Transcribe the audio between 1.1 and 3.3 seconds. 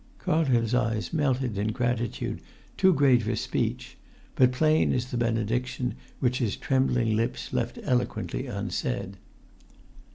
melted in gratitude too great